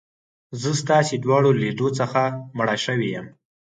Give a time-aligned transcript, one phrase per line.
[0.61, 2.21] زه ستاسي دواړو له لیدو څخه
[2.57, 3.27] مړه شوې یم.